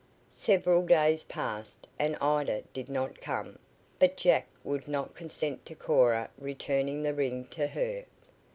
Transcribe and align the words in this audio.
Several 0.33 0.81
days 0.83 1.25
passed, 1.25 1.87
and 1.99 2.15
Ida 2.19 2.63
did 2.73 2.89
not 2.89 3.21
come, 3.21 3.59
but 3.99 4.17
Jack 4.17 4.47
would 4.63 4.87
not 4.87 5.13
consent 5.13 5.63
to 5.67 5.75
Cora 5.75 6.31
returning 6.39 7.03
the 7.03 7.13
ring 7.13 7.45
to 7.51 7.67
her. 7.67 8.05